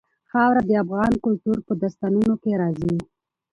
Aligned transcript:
خاوره 0.31 0.61
د 0.65 0.71
افغان 0.83 1.11
کلتور 1.23 1.57
په 1.67 1.73
داستانونو 1.81 2.33
کې 2.43 2.51
راځي. 2.61 2.95